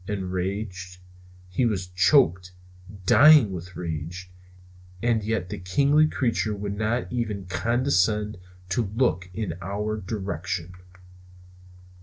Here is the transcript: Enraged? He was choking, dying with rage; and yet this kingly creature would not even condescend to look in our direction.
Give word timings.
Enraged? 0.07 0.97
He 1.47 1.63
was 1.63 1.85
choking, 1.85 2.55
dying 3.05 3.51
with 3.51 3.75
rage; 3.75 4.31
and 4.99 5.23
yet 5.23 5.49
this 5.49 5.61
kingly 5.63 6.07
creature 6.07 6.55
would 6.55 6.75
not 6.75 7.13
even 7.13 7.45
condescend 7.45 8.39
to 8.69 8.89
look 8.95 9.29
in 9.31 9.53
our 9.61 9.97
direction. 10.01 10.73